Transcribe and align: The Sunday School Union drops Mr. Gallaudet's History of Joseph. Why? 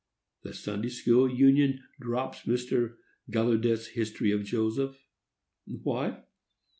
The 0.41 0.55
Sunday 0.55 0.89
School 0.89 1.29
Union 1.31 1.83
drops 1.99 2.39
Mr. 2.47 2.95
Gallaudet's 3.29 3.89
History 3.89 4.31
of 4.31 4.43
Joseph. 4.43 4.97
Why? 5.67 6.23